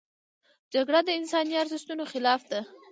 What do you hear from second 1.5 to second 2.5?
ارزښتونو خلاف